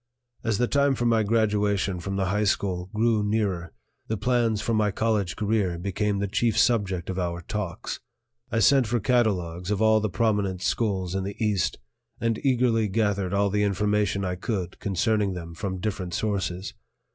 [0.43, 3.71] As the time for my graduation from the high school grew nearer,
[4.07, 7.99] the plans for my college career became the chief subject of our talks.
[8.51, 11.77] I sent for catalogues of all the prominent schools in the East
[12.19, 16.73] and eagerly gathered all the information I could concerning them from different sources.